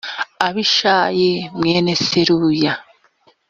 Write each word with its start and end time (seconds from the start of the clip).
abishayi 0.47 1.29
k 1.39 1.45
mwene 1.59 1.91
seruya 2.05 2.73